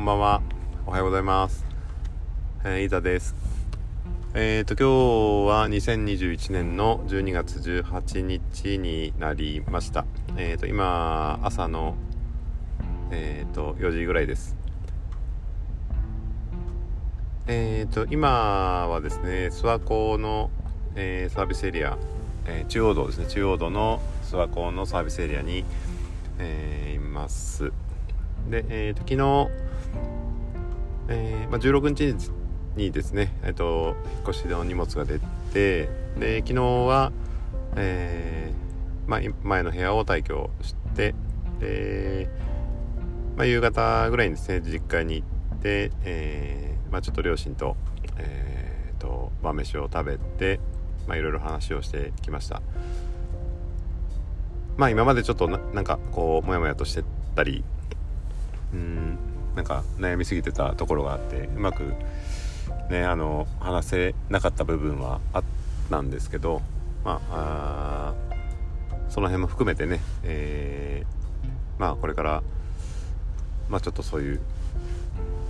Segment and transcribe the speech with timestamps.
[0.00, 0.42] こんばんは。
[0.86, 1.66] おはようございます。
[2.64, 3.34] えー、いざです。
[4.32, 10.06] えっ、ー、と、今日は2021年の12月18日になりました。
[10.38, 11.96] えっ、ー、と、今、朝の、
[13.10, 14.56] えっ、と、4時ぐらいです。
[17.46, 20.50] えっ、と、今はですね、諏訪湖の、
[20.94, 21.98] えサービスエリア、
[22.46, 25.62] え中央道ですね、中央道の諏訪湖のサービスエリアに、
[26.38, 27.70] えいます。
[28.48, 29.70] で、えー、と昨日、
[31.10, 32.30] えーまあ、16日
[32.76, 35.18] にですね、えーと、引っ越しの荷物が出
[35.52, 35.88] て
[36.18, 37.12] で昨日は、
[37.76, 41.14] えーまあ、前の部屋を退去して
[41.58, 42.28] で、
[43.36, 45.24] まあ、夕方ぐらいにですね実家に行
[45.56, 47.76] って、えーまあ、ちょっと両親と,、
[48.16, 50.60] えーと晩飯を食べて、
[51.08, 52.62] まあ、いろいろ話をしてきました。
[54.76, 57.64] まあ今までちょっとななんかこうモヤモヤとしてたり
[58.72, 59.18] うん。
[59.54, 61.92] なんか悩みすぎてたところがあってうまく
[62.90, 65.44] ねあの話せなかった部分はあっ
[65.90, 66.62] たんですけど
[67.04, 68.14] まあ
[69.08, 72.42] その辺も含めてね、えー、まあこれから
[73.68, 74.40] まあちょっとそういう、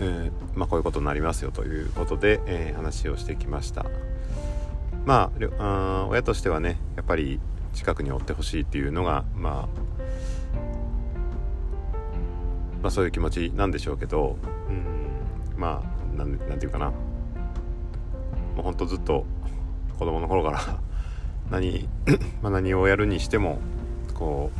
[0.00, 3.84] えー、まあこういうことになりますよということで、えー、話をしてきました。
[5.04, 7.40] まああ親としてはねやっぱり
[7.74, 10.00] 近くにおってほしいっていうのがまあ
[12.82, 14.36] まあ、そういう気持ちなんでしょうけど
[14.68, 16.86] うんまあなんなんていうかな。
[16.90, 16.94] も
[18.58, 19.24] うほんとずっと
[19.98, 20.60] 子供の頃から
[21.50, 21.88] 何
[22.42, 23.58] まあ何をやるにしても
[24.14, 24.50] こ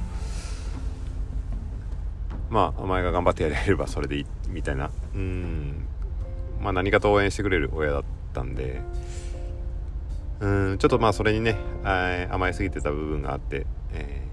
[2.51, 4.91] うまあお前が頑張ってやれればそれでいいみたいな。
[5.15, 5.87] うん
[6.61, 8.83] まあ何かと応援してくれる親だったんで
[10.41, 11.57] うんちょっとまあそれにね
[12.31, 14.30] 甘えすぎてた部分があって、えー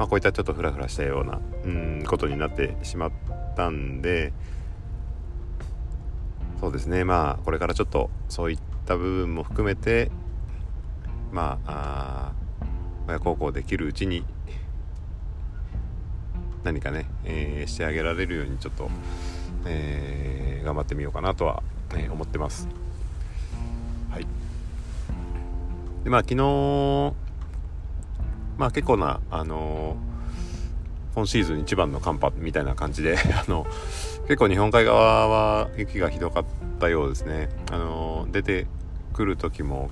[0.00, 3.12] まあ、こういったちょっとフラフラしたようなうんことになってしまっ
[3.54, 4.32] たんで
[6.58, 10.10] そうですねまあこれからちょっとそういった部分も含めて
[11.32, 12.32] まあ
[13.08, 14.24] 親孝行できるうちに
[16.64, 18.88] 何かね、えー、してあげられるようにちょっと、
[19.66, 22.68] えー、頑張ってみようかなとは、えー、思ってます。
[24.10, 24.26] はい。
[26.04, 27.29] でまあ昨日
[28.60, 33.66] まあ結構な、あのー、今シーズン一番の寒波みたいな感じで あの
[34.24, 36.44] 結構日本海側は雪がひどかっ
[36.78, 37.48] たようですね。
[37.72, 38.66] あのー、出て
[39.14, 39.88] くる時も、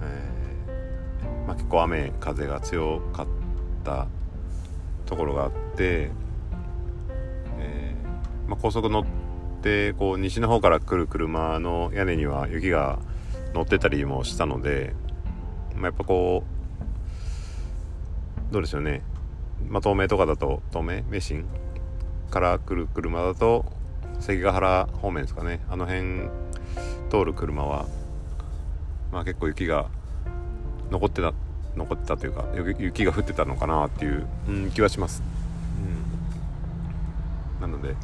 [0.00, 3.26] えー、まあ、結構雨風が強かっ
[3.84, 4.06] た
[5.04, 6.10] ところがあって、
[7.58, 7.94] え
[8.48, 9.04] まあ、高速乗っ
[9.60, 13.00] てこう西の方から来る車の屋根には雪が
[13.52, 14.94] 乗ってたりもしたので、
[15.74, 16.59] まあ、やっぱこう
[18.50, 19.02] どうでしょうね、
[19.68, 21.44] まあ、東名とかだと東名名神
[22.30, 23.64] から来る車だと
[24.18, 25.60] 関ヶ原方面ですかね。
[25.68, 26.28] あの辺
[27.10, 27.86] 通る車は、
[29.12, 29.88] まあ、結構雪が
[30.90, 31.32] 残ってた
[31.76, 32.44] 残ってたというか
[32.78, 35.22] 雪が降ってたのかなっていう、うん、気はします、
[37.58, 37.94] うん、なので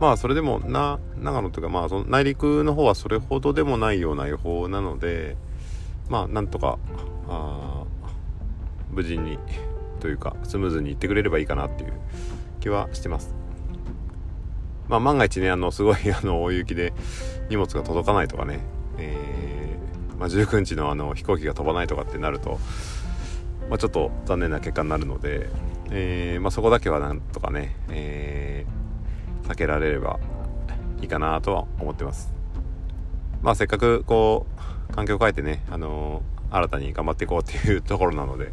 [0.00, 5.36] まあそれでもな長野というかまあその内陸の方はそれほどでもないような予報なので
[6.08, 6.78] まあなんとか
[7.28, 7.61] あ
[8.92, 9.38] 無事に
[10.00, 11.92] というかスムーズにいってくれればいいかなっていう
[12.60, 13.34] 気はしてます。
[14.88, 16.92] まあ万が一ねあのすごい あの大雪で
[17.48, 18.60] 荷物が届かないとかね、
[18.98, 22.58] えー、まあ、19日のあの飛行機が飛ばないとかってなると、
[23.70, 25.48] まあ、ちょっと残念な結果になるので、
[25.90, 30.18] えー、まあ、そこだけはなんとかね、えー、避けられれば
[31.00, 32.32] いいかなとは思ってます。
[33.40, 34.46] まあせっかくこ
[34.90, 38.52] う環境を変えてねあの新たに頑張っていこうっていうところなので、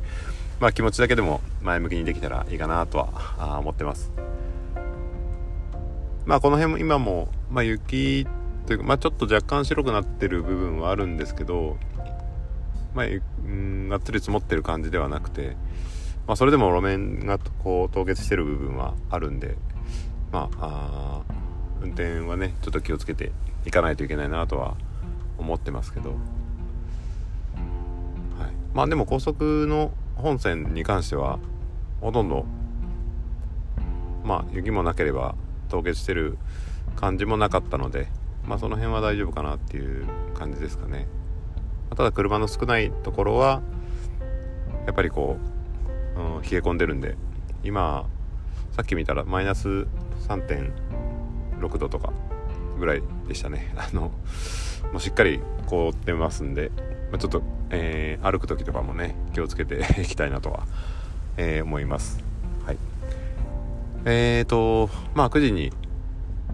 [0.59, 4.11] まあ、気持ちだけでも前向きにできたらいいかなとは思ってます。
[6.25, 8.27] まあこの辺も今も、まあ、雪
[8.67, 11.77] というか、まあ、ちょっと若干白くなってる部分はあるんですけど、
[12.93, 15.57] まあ、うんがっつり積もってる感じではなくて、
[16.27, 19.55] まあ、それでも路面がこう凍結してる部分はあるんで、
[20.31, 21.33] まあ、あ
[21.81, 23.31] 運転はねちょっと気をつけて
[23.65, 24.75] いかないといけないなとは
[25.37, 26.15] 思ってますけど。
[28.73, 31.39] まあでも高速の本線に関しては
[32.01, 32.45] ほとんど
[34.23, 35.35] まあ雪もなければ
[35.69, 36.37] 凍結してる
[36.95, 38.07] 感じもなかったので
[38.45, 41.07] まあその辺は大丈夫かなっていう感じですかね。
[41.95, 43.61] ただ車の少ないところは
[44.85, 45.37] やっぱりこ
[46.17, 47.17] う、うん、冷え込んでるんで
[47.63, 48.07] 今
[48.71, 49.67] さっき見たらマイナス
[50.27, 52.13] 3.6度とか
[52.77, 53.73] ぐらいでしたね。
[53.75, 54.11] あの
[54.91, 56.71] もうしっかり凍ってますんで。
[57.11, 60.65] ま、ちょっと、えー、歩く時とかもね気をつけて いきたいなとは、
[61.37, 62.23] えー、思います。
[62.65, 62.77] はい、
[64.05, 65.71] えーとまあ9時に、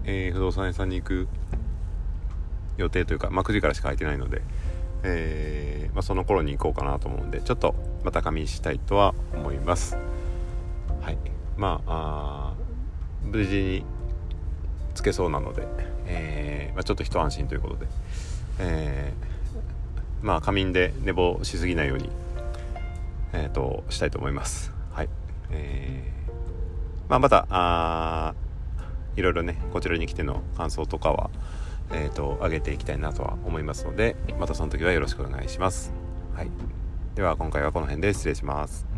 [0.04, 1.28] えー、不動産屋さんに行く
[2.76, 4.42] 予定というか、まあ、9時からしか空いてないので、
[5.02, 7.74] えー、まあ、その頃に行こうかなと思うんでちょっと
[8.04, 9.96] また仮眠したいとは思います。
[11.00, 11.18] はい。
[11.56, 12.54] まあ
[13.22, 13.84] 無事に
[14.94, 15.66] つけそうなので、
[16.06, 17.86] えー、まあ、ちょっと一安心ということで、
[18.58, 19.35] えー、
[20.22, 22.10] まあ仮眠で寝坊しすぎないように、
[23.32, 25.08] えーと、したいと思いますはい
[25.50, 28.34] えー、まあ、またあ
[29.16, 31.30] いろいろねこちらに来ての感想とかは
[31.92, 35.92] えーと、上げていきたいなとは思いますのでまたその時はよろしくお願いします。
[36.34, 36.50] はい、
[37.14, 38.95] では今回はこの辺で失礼します。